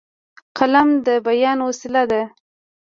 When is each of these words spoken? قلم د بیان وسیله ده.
قلم 0.57 0.89
د 1.05 1.07
بیان 1.25 1.57
وسیله 1.67 2.03
ده. 2.11 2.21